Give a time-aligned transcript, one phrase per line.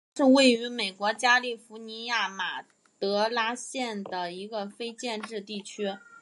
[0.01, 2.63] 雷蒙德是位于美国加利福尼亚州马
[2.97, 5.95] 德拉县的一个非建制地区。